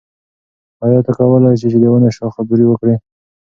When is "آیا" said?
0.85-0.99